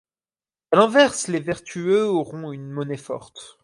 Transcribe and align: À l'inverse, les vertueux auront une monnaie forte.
À 0.71 0.77
l'inverse, 0.77 1.27
les 1.27 1.39
vertueux 1.39 2.07
auront 2.07 2.51
une 2.51 2.71
monnaie 2.71 2.97
forte. 2.97 3.59